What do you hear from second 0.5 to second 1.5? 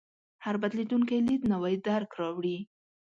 بدلېدونکی لید